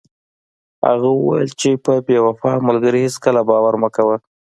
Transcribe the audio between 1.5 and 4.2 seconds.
چې په بې وفا ملګري هیڅکله باور مه کوه.